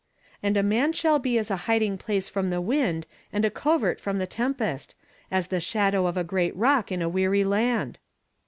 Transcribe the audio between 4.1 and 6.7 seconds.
the tempest;— as the shadow of a great